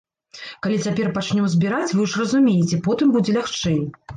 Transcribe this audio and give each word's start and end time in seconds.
Калі 0.65 0.77
цяпер 0.85 1.11
пачнём 1.17 1.47
збіраць, 1.55 1.91
вы 1.99 2.07
ж 2.13 2.23
разумееце, 2.25 2.83
потым 2.89 3.07
будзе 3.19 3.37
лягчэй. 3.39 3.79